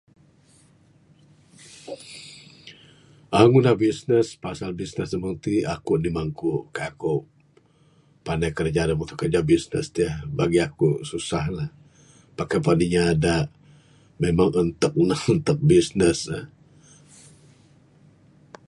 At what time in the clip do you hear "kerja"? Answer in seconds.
9.19-9.31